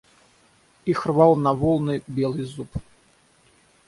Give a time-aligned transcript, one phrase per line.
[0.85, 2.71] Их рвал на волны белый зуб.